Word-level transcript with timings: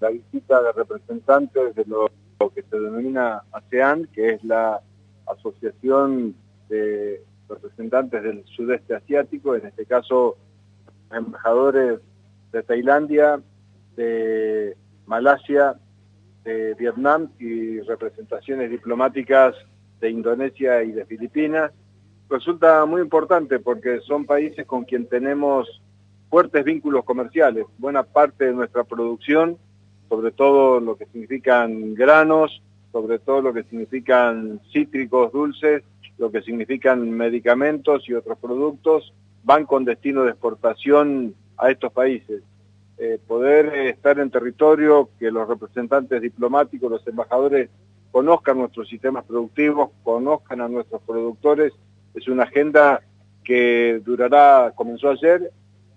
la 0.00 0.10
visita 0.10 0.62
de 0.62 0.72
representantes 0.72 1.74
de 1.74 1.84
lo, 1.86 2.10
que 2.54 2.62
se 2.62 2.78
denomina 2.78 3.42
ASEAN, 3.52 4.06
que 4.12 4.34
es 4.34 4.44
la 4.44 4.80
Asociación 5.26 6.34
de 6.68 7.22
Representantes 7.48 8.22
del 8.22 8.44
Sudeste 8.44 8.94
Asiático, 8.94 9.54
en 9.54 9.66
este 9.66 9.86
caso 9.86 10.36
embajadores 11.10 12.00
de 12.52 12.62
Tailandia, 12.62 13.40
de 13.96 14.76
Malasia, 15.06 15.76
de 16.44 16.74
Vietnam 16.74 17.30
y 17.38 17.80
representaciones 17.80 18.70
diplomáticas 18.70 19.54
de 20.00 20.10
Indonesia 20.10 20.82
y 20.82 20.92
de 20.92 21.06
Filipinas. 21.06 21.72
Resulta 22.28 22.84
muy 22.84 23.00
importante 23.00 23.58
porque 23.58 24.00
son 24.00 24.26
países 24.26 24.66
con 24.66 24.84
quien 24.84 25.06
tenemos 25.06 25.80
fuertes 26.34 26.64
vínculos 26.64 27.04
comerciales. 27.04 27.64
Buena 27.78 28.02
parte 28.02 28.46
de 28.46 28.52
nuestra 28.52 28.82
producción, 28.82 29.56
sobre 30.08 30.32
todo 30.32 30.80
lo 30.80 30.96
que 30.96 31.06
significan 31.06 31.94
granos, 31.94 32.60
sobre 32.90 33.20
todo 33.20 33.40
lo 33.40 33.54
que 33.54 33.62
significan 33.62 34.60
cítricos 34.72 35.30
dulces, 35.30 35.84
lo 36.18 36.32
que 36.32 36.42
significan 36.42 37.08
medicamentos 37.08 38.08
y 38.08 38.14
otros 38.14 38.36
productos, 38.38 39.14
van 39.44 39.64
con 39.64 39.84
destino 39.84 40.24
de 40.24 40.30
exportación 40.30 41.36
a 41.56 41.70
estos 41.70 41.92
países. 41.92 42.42
Eh, 42.98 43.20
poder 43.28 43.72
estar 43.86 44.18
en 44.18 44.28
territorio, 44.28 45.10
que 45.20 45.30
los 45.30 45.46
representantes 45.46 46.20
diplomáticos, 46.20 46.90
los 46.90 47.06
embajadores, 47.06 47.70
conozcan 48.10 48.58
nuestros 48.58 48.88
sistemas 48.88 49.24
productivos, 49.24 49.90
conozcan 50.02 50.62
a 50.62 50.68
nuestros 50.68 51.00
productores, 51.02 51.72
es 52.12 52.26
una 52.26 52.42
agenda 52.42 53.02
que 53.44 54.02
durará, 54.04 54.72
comenzó 54.74 55.10
ayer, 55.10 55.52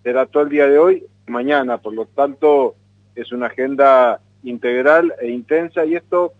será 0.08 0.26
todo 0.26 0.44
el 0.44 0.50
día 0.50 0.68
de 0.68 0.80
hoy, 0.80 1.06
mañana, 1.26 1.80
por 1.80 1.94
lo 1.94 2.06
tanto 2.06 2.76
es 3.14 3.34
una 3.34 3.48
agenda 3.48 4.22
integral 4.42 5.14
e 5.20 5.28
intensa 5.28 5.84
y 5.84 5.96
esto 5.96 6.32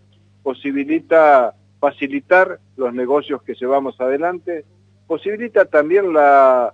posibilita 0.42 1.54
facilitar 1.78 2.60
los 2.78 2.94
negocios 2.94 3.42
que 3.42 3.52
llevamos 3.52 4.00
adelante, 4.00 4.64
posibilita 5.06 5.66
también 5.66 6.14
la 6.14 6.72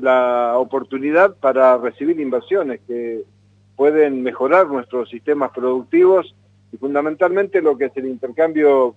la 0.00 0.54
oportunidad 0.56 1.36
para 1.36 1.76
recibir 1.76 2.18
inversiones 2.18 2.80
que 2.88 3.24
pueden 3.76 4.22
mejorar 4.22 4.66
nuestros 4.66 5.10
sistemas 5.10 5.50
productivos 5.50 6.34
y 6.72 6.78
fundamentalmente 6.78 7.60
lo 7.60 7.76
que 7.76 7.84
es 7.84 7.96
el 7.96 8.06
intercambio 8.06 8.94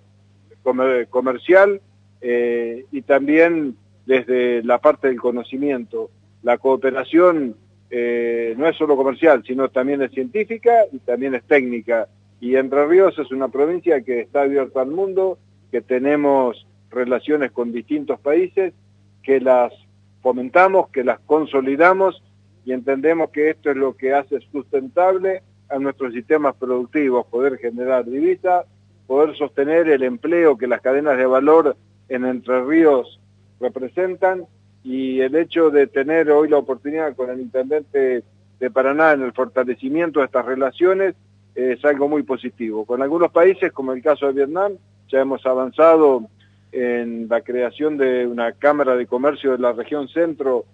comercial 1.10 1.78
eh, 2.22 2.86
y 2.90 3.02
también 3.02 3.76
desde 4.06 4.62
la 4.62 4.78
parte 4.78 5.08
del 5.08 5.20
conocimiento. 5.20 6.08
La 6.42 6.58
cooperación 6.58 7.56
eh, 7.90 8.54
no 8.56 8.66
es 8.66 8.76
solo 8.76 8.96
comercial, 8.96 9.42
sino 9.46 9.68
también 9.68 10.02
es 10.02 10.12
científica 10.12 10.84
y 10.90 10.98
también 10.98 11.34
es 11.34 11.44
técnica. 11.44 12.08
Y 12.40 12.56
Entre 12.56 12.86
Ríos 12.86 13.18
es 13.18 13.30
una 13.30 13.48
provincia 13.48 14.00
que 14.02 14.20
está 14.20 14.42
abierta 14.42 14.80
al 14.80 14.90
mundo, 14.90 15.38
que 15.70 15.80
tenemos 15.80 16.66
relaciones 16.90 17.52
con 17.52 17.72
distintos 17.72 18.18
países, 18.20 18.74
que 19.22 19.40
las 19.40 19.72
fomentamos, 20.20 20.88
que 20.88 21.04
las 21.04 21.20
consolidamos 21.20 22.22
y 22.64 22.72
entendemos 22.72 23.30
que 23.30 23.50
esto 23.50 23.70
es 23.70 23.76
lo 23.76 23.96
que 23.96 24.14
hace 24.14 24.40
sustentable 24.52 25.42
a 25.68 25.78
nuestros 25.78 26.12
sistemas 26.12 26.54
productivos, 26.56 27.26
poder 27.26 27.58
generar 27.58 28.04
divisas, 28.04 28.66
poder 29.06 29.36
sostener 29.36 29.88
el 29.88 30.02
empleo 30.02 30.56
que 30.56 30.66
las 30.66 30.80
cadenas 30.80 31.16
de 31.16 31.26
valor 31.26 31.76
en 32.08 32.24
Entre 32.24 32.62
Ríos 32.64 33.20
representan 33.60 34.46
y 34.84 35.20
el 35.20 35.34
hecho 35.36 35.70
de 35.70 35.86
tener 35.86 36.30
hoy 36.30 36.48
la 36.48 36.58
oportunidad 36.58 37.14
con 37.14 37.30
el 37.30 37.40
intendente 37.40 38.24
de 38.58 38.70
Paraná 38.70 39.12
en 39.12 39.22
el 39.22 39.32
fortalecimiento 39.32 40.20
de 40.20 40.26
estas 40.26 40.44
relaciones 40.44 41.14
es 41.54 41.84
algo 41.84 42.08
muy 42.08 42.22
positivo. 42.22 42.84
Con 42.84 43.02
algunos 43.02 43.30
países, 43.30 43.72
como 43.72 43.92
el 43.92 44.02
caso 44.02 44.26
de 44.26 44.32
Vietnam, 44.32 44.72
ya 45.08 45.20
hemos 45.20 45.44
avanzado 45.46 46.28
en 46.72 47.28
la 47.28 47.42
creación 47.42 47.98
de 47.98 48.26
una 48.26 48.52
Cámara 48.52 48.96
de 48.96 49.06
Comercio 49.06 49.52
de 49.52 49.58
la 49.58 49.72
región 49.72 50.08
centro 50.08 50.64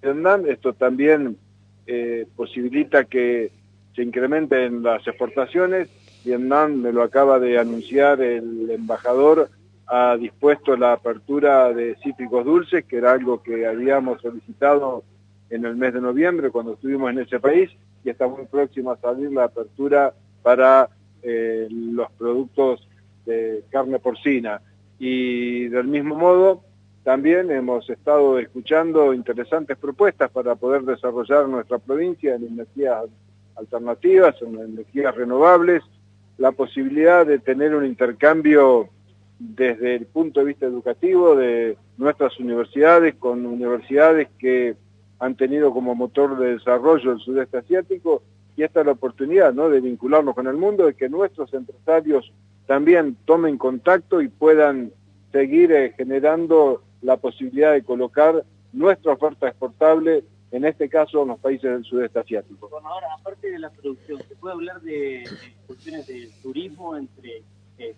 de 0.00 0.12
Vietnam. 0.12 0.44
Esto 0.48 0.72
también 0.72 1.36
eh, 1.86 2.26
posibilita 2.34 3.04
que 3.04 3.52
se 3.94 4.02
incrementen 4.02 4.82
las 4.82 5.06
exportaciones. 5.06 5.88
Vietnam 6.24 6.76
me 6.76 6.92
lo 6.92 7.02
acaba 7.02 7.38
de 7.38 7.58
anunciar 7.58 8.22
el 8.22 8.70
embajador, 8.70 9.50
ha 9.94 10.16
dispuesto 10.16 10.74
la 10.74 10.94
apertura 10.94 11.70
de 11.74 11.96
cítricos 12.02 12.46
dulces, 12.46 12.86
que 12.86 12.96
era 12.96 13.12
algo 13.12 13.42
que 13.42 13.66
habíamos 13.66 14.22
solicitado 14.22 15.04
en 15.50 15.66
el 15.66 15.76
mes 15.76 15.92
de 15.92 16.00
noviembre 16.00 16.50
cuando 16.50 16.72
estuvimos 16.72 17.10
en 17.10 17.18
ese 17.18 17.38
país, 17.38 17.70
y 18.02 18.08
está 18.08 18.26
muy 18.26 18.46
próxima 18.46 18.92
a 18.92 18.96
salir 18.96 19.30
la 19.30 19.44
apertura 19.44 20.14
para 20.42 20.88
eh, 21.22 21.68
los 21.70 22.10
productos 22.12 22.88
de 23.26 23.64
carne 23.68 23.98
porcina. 23.98 24.62
Y 24.98 25.68
del 25.68 25.88
mismo 25.88 26.16
modo, 26.16 26.62
también 27.04 27.50
hemos 27.50 27.90
estado 27.90 28.38
escuchando 28.38 29.12
interesantes 29.12 29.76
propuestas 29.76 30.30
para 30.30 30.54
poder 30.54 30.84
desarrollar 30.84 31.46
nuestra 31.50 31.76
provincia 31.76 32.34
en 32.34 32.46
energías 32.46 33.04
alternativas, 33.56 34.40
en 34.40 34.58
energías 34.58 35.14
renovables, 35.14 35.82
la 36.38 36.52
posibilidad 36.52 37.26
de 37.26 37.40
tener 37.40 37.74
un 37.74 37.84
intercambio 37.84 38.88
desde 39.42 39.96
el 39.96 40.06
punto 40.06 40.40
de 40.40 40.46
vista 40.46 40.66
educativo 40.66 41.34
de 41.34 41.76
nuestras 41.96 42.38
universidades 42.38 43.16
con 43.16 43.44
universidades 43.44 44.28
que 44.38 44.76
han 45.18 45.34
tenido 45.34 45.72
como 45.72 45.96
motor 45.96 46.38
de 46.38 46.54
desarrollo 46.54 47.12
el 47.12 47.18
sudeste 47.18 47.58
asiático 47.58 48.22
y 48.56 48.62
esta 48.62 48.80
es 48.80 48.86
la 48.86 48.92
oportunidad 48.92 49.52
¿no? 49.52 49.68
de 49.68 49.80
vincularnos 49.80 50.34
con 50.34 50.46
el 50.46 50.56
mundo, 50.56 50.86
de 50.86 50.94
que 50.94 51.08
nuestros 51.08 51.52
empresarios 51.54 52.32
también 52.66 53.16
tomen 53.24 53.58
contacto 53.58 54.20
y 54.20 54.28
puedan 54.28 54.92
seguir 55.32 55.72
eh, 55.72 55.92
generando 55.96 56.82
la 57.00 57.16
posibilidad 57.16 57.72
de 57.72 57.82
colocar 57.82 58.44
nuestra 58.72 59.12
oferta 59.12 59.48
exportable, 59.48 60.24
en 60.52 60.64
este 60.64 60.88
caso 60.88 61.22
en 61.22 61.28
los 61.28 61.40
países 61.40 61.70
del 61.70 61.84
sudeste 61.84 62.20
asiático. 62.20 62.68
Bueno, 62.68 62.88
ahora, 62.88 63.08
aparte 63.18 63.50
de 63.50 63.58
la 63.58 63.70
producción, 63.70 64.22
¿se 64.28 64.36
puede 64.36 64.54
hablar 64.54 64.80
de, 64.82 65.24
cuestiones 65.66 66.06
de 66.06 66.30
turismo 66.42 66.96
entre 66.96 67.42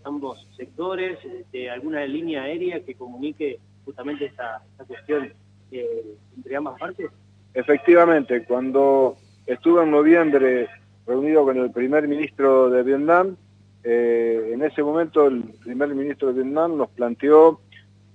ambos 0.05 0.47
sectores, 0.57 1.19
de 1.53 1.71
alguna 1.71 2.05
línea 2.07 2.43
aérea 2.43 2.81
que 2.81 2.95
comunique 2.95 3.59
justamente 3.85 4.27
esta, 4.27 4.63
cuestión 4.87 5.33
eh, 5.71 6.17
entre 6.37 6.57
ambas 6.57 6.79
partes? 6.79 7.11
Efectivamente, 7.53 8.45
cuando 8.45 9.17
estuve 9.47 9.83
en 9.83 9.91
noviembre 9.91 10.69
reunido 11.07 11.45
con 11.45 11.59
el 11.59 11.71
primer 11.71 12.09
ministro 12.09 12.71
de 12.71 12.83
Vietnam, 12.83 13.37
eh, 13.85 14.51
en 14.53 14.63
ese 14.63 14.83
momento 14.83 15.27
el 15.27 15.43
primer 15.63 15.95
ministro 15.95 16.29
de 16.33 16.43
Vietnam 16.43 16.77
nos 16.77 16.89
planteó 16.91 17.61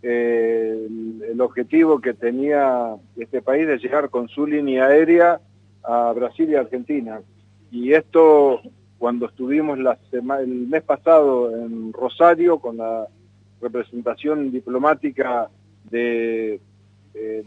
eh, 0.01 0.87
el, 1.29 1.39
objetivo 1.41 1.99
que 1.99 2.13
tenía 2.13 2.95
este 3.17 3.41
país 3.41 3.67
de 3.67 3.77
llegar 3.77 4.09
con 4.09 4.27
su 4.27 4.47
línea 4.47 4.85
aérea 4.85 5.39
a 5.83 6.11
Brasil 6.13 6.49
y 6.49 6.55
Argentina. 6.55 7.21
Y 7.71 7.93
esto, 7.93 8.61
cuando 8.99 9.27
estuvimos 9.27 9.79
el 10.11 10.67
mes 10.67 10.83
pasado 10.83 11.55
en 11.55 11.93
Rosario 11.93 12.59
con 12.59 12.77
la 12.77 13.07
representación 13.61 14.51
diplomática 14.51 15.49
de 15.89 16.59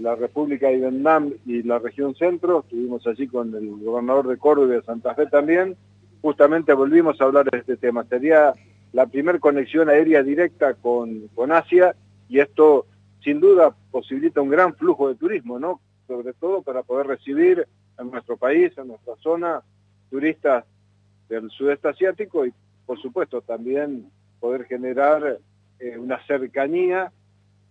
la 0.00 0.16
República 0.16 0.68
de 0.68 0.78
Vietnam 0.78 1.32
y 1.46 1.62
la 1.62 1.78
región 1.78 2.14
centro, 2.14 2.60
estuvimos 2.60 3.06
allí 3.06 3.26
con 3.28 3.54
el 3.54 3.84
gobernador 3.84 4.28
de 4.28 4.36
Córdoba 4.36 4.74
y 4.74 4.76
de 4.76 4.82
Santa 4.82 5.14
Fe 5.14 5.26
también, 5.26 5.76
justamente 6.20 6.72
volvimos 6.72 7.20
a 7.20 7.24
hablar 7.24 7.48
de 7.50 7.58
este 7.58 7.76
tema. 7.76 8.04
Sería 8.04 8.52
la 8.92 9.06
primer 9.06 9.38
conexión 9.38 9.88
aérea 9.88 10.22
directa 10.22 10.74
con, 10.74 11.28
con 11.34 11.52
Asia 11.52 11.94
y 12.28 12.40
esto 12.40 12.86
sin 13.22 13.40
duda 13.40 13.74
posibilita 13.90 14.40
un 14.40 14.50
gran 14.50 14.74
flujo 14.74 15.08
de 15.08 15.14
turismo, 15.14 15.58
¿no? 15.58 15.80
Sobre 16.06 16.32
todo 16.32 16.62
para 16.62 16.82
poder 16.82 17.06
recibir 17.06 17.66
en 17.98 18.10
nuestro 18.10 18.36
país, 18.36 18.76
en 18.76 18.88
nuestra 18.88 19.14
zona, 19.16 19.62
turistas 20.10 20.64
del 21.32 21.50
sudeste 21.50 21.88
asiático 21.88 22.44
y 22.44 22.52
por 22.84 23.00
supuesto 23.00 23.40
también 23.40 24.10
poder 24.38 24.64
generar 24.64 25.38
eh, 25.78 25.96
una 25.96 26.24
cercanía 26.26 27.10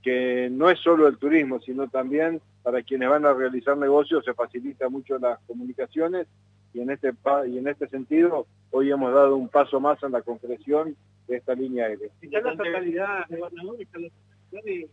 que 0.02 0.50
no 0.52 0.70
es 0.70 0.80
solo 0.80 1.08
el 1.08 1.18
turismo, 1.18 1.60
sino 1.60 1.88
también 1.88 2.42
para 2.64 2.82
quienes 2.82 3.10
van 3.10 3.26
a 3.26 3.34
realizar 3.34 3.78
negocios 3.78 4.26
se 4.26 4.34
facilita 4.34 4.90
mucho 4.90 5.20
las 5.20 5.40
comunicaciones 5.46 6.28
y 6.74 6.80
en 6.80 6.90
este 6.90 7.14
y 7.48 7.58
en 7.58 7.68
este 7.68 7.88
sentido 7.88 8.48
hoy 8.72 8.92
hemos 8.92 9.14
dado 9.14 9.36
un 9.36 9.50
paso 9.50 9.80
más 9.80 10.02
en 10.02 10.14
la 10.14 10.22
concreción 10.22 10.96
de 11.28 11.38
esta 11.38 11.54
línea 11.54 11.86
aérea. 11.86 12.10
¿Está 12.22 12.42
la 12.42 12.58
totalidad, 12.58 13.26
gobernador, 13.30 13.76
está 13.80 14.00
la 14.00 14.10
totalidad 14.50 14.88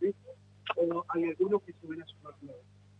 de, 0.00 0.14
o 0.76 1.04
hay 1.10 1.24
algunos 1.24 1.62
que 1.62 1.72
se 1.72 1.86
ven 1.86 2.02
a 2.02 2.06
sumar 2.06 2.34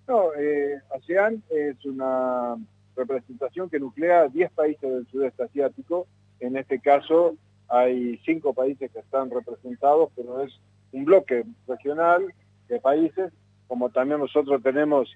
No, 0.07 0.33
eh, 0.35 0.81
ASEAN 0.95 1.43
es 1.51 1.85
una 1.85 2.57
representación 2.97 3.71
que 3.71 3.81
nuclea 3.81 4.29
10 4.29 4.53
países 4.53 4.91
del 4.91 5.07
sudeste 5.07 5.45
asiático, 5.45 6.07
en 6.41 6.57
este 6.57 6.81
caso 6.81 7.37
hay 7.69 8.19
cinco 8.25 8.53
países 8.53 8.91
que 8.91 8.99
están 8.99 9.31
representados, 9.31 10.11
pero 10.15 10.43
es 10.43 10.53
un 10.93 11.05
bloque 11.05 11.45
regional 11.67 12.33
de 12.69 12.81
países, 12.81 13.33
como 13.67 13.91
también 13.91 14.21
nosotros 14.21 14.63
tenemos 14.63 15.11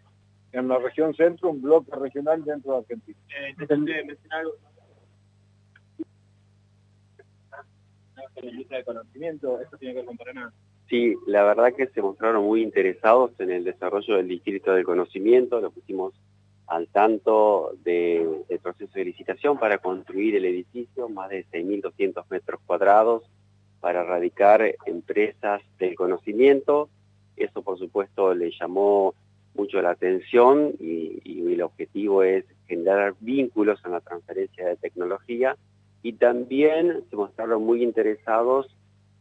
en 0.52 0.68
la 0.68 0.78
región 0.78 1.14
centro, 1.14 1.50
un 1.50 1.60
bloque 1.60 1.94
regional 1.94 2.44
dentro 2.44 2.72
de 2.72 2.78
Argentina. 2.78 3.18
Eh, 3.28 3.54
mencionar 4.04 4.40
algo? 4.40 4.52
de 8.42 8.84
conocimiento, 8.84 9.60
¿esto 9.60 9.76
tiene 9.78 9.94
que 9.94 10.00
ver 10.00 10.06
con 10.06 10.16
Paraná? 10.16 10.52
Sí, 10.88 11.16
la 11.26 11.42
verdad 11.44 11.74
que 11.74 11.88
se 11.88 12.00
mostraron 12.00 12.44
muy 12.44 12.62
interesados 12.62 13.32
en 13.40 13.50
el 13.50 13.64
desarrollo 13.64 14.16
del 14.16 14.28
distrito 14.28 14.72
del 14.72 14.84
conocimiento, 14.84 15.60
lo 15.60 15.70
pusimos 15.70 16.14
al 16.68 16.88
tanto 16.88 17.72
del 17.82 18.44
proceso 18.62 18.92
de 18.94 19.06
licitación 19.06 19.58
para 19.58 19.78
construir 19.78 20.36
el 20.36 20.44
edificio, 20.44 21.08
más 21.08 21.30
de 21.30 21.46
6.200 21.46 22.24
metros 22.30 22.60
cuadrados, 22.66 23.22
para 23.80 24.04
radicar 24.04 24.62
empresas 24.86 25.62
del 25.78 25.94
conocimiento. 25.94 26.90
Eso, 27.36 27.62
por 27.62 27.78
supuesto, 27.78 28.34
le 28.34 28.50
llamó 28.50 29.14
mucho 29.54 29.80
la 29.80 29.90
atención 29.90 30.74
y, 30.78 31.20
y 31.24 31.52
el 31.52 31.62
objetivo 31.62 32.22
es 32.22 32.44
generar 32.66 33.14
vínculos 33.20 33.80
en 33.84 33.92
la 33.92 34.00
transferencia 34.00 34.66
de 34.66 34.76
tecnología 34.76 35.56
y 36.02 36.12
también 36.12 37.02
se 37.08 37.16
mostraron 37.16 37.64
muy 37.64 37.82
interesados 37.82 38.68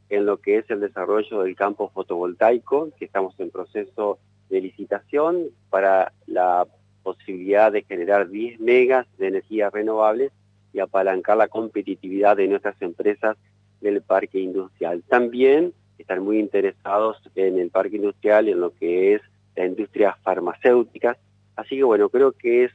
en 0.10 0.26
lo 0.26 0.38
que 0.38 0.58
es 0.58 0.70
el 0.70 0.80
desarrollo 0.80 1.42
del 1.42 1.56
campo 1.56 1.90
fotovoltaico, 1.90 2.90
que 2.98 3.06
estamos 3.06 3.40
en 3.40 3.52
proceso 3.52 4.20
de 4.50 4.62
licitación 4.62 5.50
para 5.70 6.14
la 6.26 6.68
posibilidad 7.08 7.72
de 7.72 7.84
generar 7.84 8.28
10 8.28 8.60
megas 8.60 9.08
de 9.18 9.30
energía 9.30 9.70
renovable 9.70 10.30
y 10.74 10.80
apalancar 10.80 11.38
la 11.38 11.48
competitividad 11.48 12.36
de 12.36 12.50
nuestras 12.50 12.76
empresas 12.82 13.38
del 13.80 14.02
parque 14.02 14.42
industrial. 14.42 15.04
También 15.08 15.72
están 15.98 16.22
muy 16.22 16.38
interesados 16.38 17.16
en 17.36 17.60
el 17.60 17.70
parque 17.70 17.96
industrial 17.96 18.50
y 18.50 18.52
en 18.52 18.60
lo 18.60 18.74
que 18.76 19.14
es 19.14 19.22
la 19.56 19.66
industria 19.66 20.18
farmacéutica. 20.22 21.16
Así 21.56 21.78
que 21.78 21.84
bueno, 21.86 22.10
creo 22.10 22.34
que 22.34 22.66
es 22.66 22.72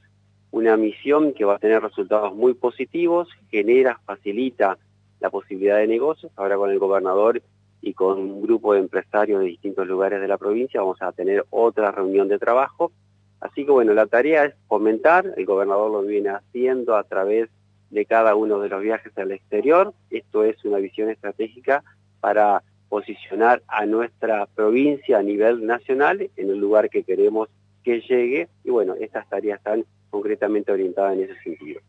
una 0.50 0.78
misión 0.78 1.34
que 1.34 1.44
va 1.44 1.56
a 1.56 1.58
tener 1.58 1.82
resultados 1.82 2.34
muy 2.34 2.54
positivos, 2.54 3.28
genera, 3.50 4.00
facilita 4.06 4.78
la 5.20 5.28
posibilidad 5.28 5.76
de 5.76 5.88
negocios. 5.88 6.32
Ahora 6.36 6.56
con 6.56 6.70
el 6.70 6.78
gobernador 6.78 7.42
y 7.82 7.92
con 7.92 8.18
un 8.18 8.40
grupo 8.40 8.72
de 8.72 8.80
empresarios 8.80 9.40
de 9.40 9.46
distintos 9.48 9.86
lugares 9.86 10.22
de 10.22 10.28
la 10.28 10.38
provincia 10.38 10.80
vamos 10.80 11.02
a 11.02 11.12
tener 11.12 11.44
otra 11.50 11.90
reunión 11.90 12.28
de 12.28 12.38
trabajo. 12.38 12.92
Así 13.42 13.64
que 13.64 13.72
bueno, 13.72 13.92
la 13.92 14.06
tarea 14.06 14.44
es 14.44 14.54
fomentar, 14.68 15.34
el 15.36 15.44
gobernador 15.44 15.90
lo 15.90 16.02
viene 16.02 16.30
haciendo 16.30 16.96
a 16.96 17.02
través 17.02 17.50
de 17.90 18.06
cada 18.06 18.36
uno 18.36 18.60
de 18.60 18.68
los 18.68 18.80
viajes 18.80 19.16
al 19.18 19.32
exterior. 19.32 19.92
Esto 20.10 20.44
es 20.44 20.64
una 20.64 20.78
visión 20.78 21.10
estratégica 21.10 21.82
para 22.20 22.62
posicionar 22.88 23.62
a 23.66 23.84
nuestra 23.84 24.46
provincia 24.46 25.18
a 25.18 25.22
nivel 25.22 25.66
nacional 25.66 26.30
en 26.36 26.50
el 26.50 26.58
lugar 26.58 26.88
que 26.88 27.02
queremos 27.02 27.48
que 27.82 28.00
llegue. 28.02 28.48
Y 28.62 28.70
bueno, 28.70 28.94
estas 28.94 29.28
tareas 29.28 29.58
están 29.58 29.84
concretamente 30.10 30.70
orientada 30.70 31.12
en 31.12 31.22
ese 31.22 31.34
sentido. 31.42 31.80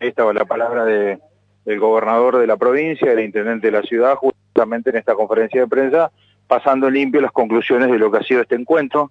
Esta 0.00 0.28
es 0.28 0.34
la 0.34 0.44
palabra 0.46 0.86
de, 0.86 1.18
del 1.66 1.78
gobernador 1.78 2.38
de 2.38 2.46
la 2.46 2.56
provincia, 2.56 3.10
del 3.10 3.24
intendente 3.24 3.66
de 3.66 3.72
la 3.72 3.82
ciudad, 3.82 4.16
justamente 4.16 4.90
en 4.90 4.96
esta 4.96 5.14
conferencia 5.14 5.60
de 5.60 5.66
prensa, 5.66 6.10
pasando 6.46 6.90
limpio 6.90 7.20
las 7.20 7.32
conclusiones 7.32 7.90
de 7.90 7.98
lo 7.98 8.10
que 8.10 8.18
ha 8.18 8.22
sido 8.22 8.42
este 8.42 8.54
encuentro. 8.54 9.10